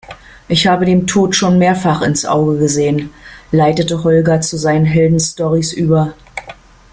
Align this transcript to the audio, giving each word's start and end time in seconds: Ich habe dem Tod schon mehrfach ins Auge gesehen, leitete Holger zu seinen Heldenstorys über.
Ich 0.47 0.65
habe 0.65 0.85
dem 0.85 1.05
Tod 1.05 1.35
schon 1.35 1.59
mehrfach 1.59 2.01
ins 2.01 2.25
Auge 2.25 2.57
gesehen, 2.57 3.11
leitete 3.51 4.03
Holger 4.03 4.41
zu 4.41 4.57
seinen 4.57 4.85
Heldenstorys 4.85 5.73
über. 5.73 6.15